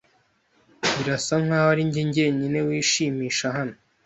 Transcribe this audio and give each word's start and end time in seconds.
Birasa 0.97 1.35
nkaho 1.43 1.67
ari 1.73 1.83
njye 1.89 2.03
jyenyine 2.15 2.59
wishimisha 2.67 3.45
hano. 3.57 3.75